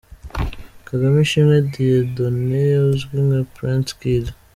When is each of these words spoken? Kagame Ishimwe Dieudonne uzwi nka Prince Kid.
Kagame 0.87 1.17
Ishimwe 1.25 1.57
Dieudonne 1.71 2.63
uzwi 2.91 3.17
nka 3.25 3.41
Prince 3.55 3.91
Kid. 3.99 4.25